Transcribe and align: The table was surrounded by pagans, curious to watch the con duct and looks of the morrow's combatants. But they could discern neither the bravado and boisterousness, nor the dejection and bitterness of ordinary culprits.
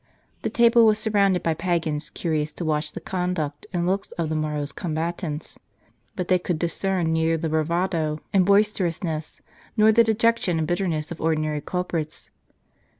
The 0.41 0.49
table 0.49 0.83
was 0.87 0.97
surrounded 0.97 1.43
by 1.43 1.53
pagans, 1.53 2.09
curious 2.09 2.51
to 2.53 2.65
watch 2.65 2.93
the 2.93 2.99
con 2.99 3.35
duct 3.35 3.67
and 3.71 3.85
looks 3.85 4.11
of 4.13 4.29
the 4.29 4.35
morrow's 4.35 4.71
combatants. 4.71 5.59
But 6.15 6.27
they 6.27 6.39
could 6.39 6.57
discern 6.57 7.13
neither 7.13 7.37
the 7.37 7.49
bravado 7.49 8.19
and 8.33 8.43
boisterousness, 8.43 9.43
nor 9.77 9.91
the 9.91 10.03
dejection 10.03 10.57
and 10.57 10.67
bitterness 10.67 11.11
of 11.11 11.21
ordinary 11.21 11.61
culprits. 11.61 12.31